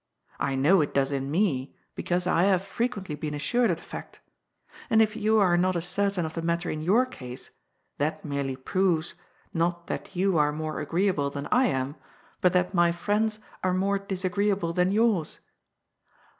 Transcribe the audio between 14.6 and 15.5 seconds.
than yours.